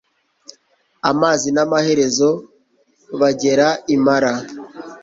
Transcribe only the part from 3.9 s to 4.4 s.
i Mara